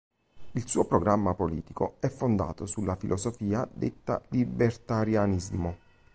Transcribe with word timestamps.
Il 0.53 0.67
suo 0.67 0.85
programma 0.85 1.35
politico 1.35 1.97
è 1.99 2.09
fondato 2.09 2.65
sulla 2.65 2.95
filosofia 2.95 3.69
detta 3.71 4.19
libertarianismo. 4.29 5.77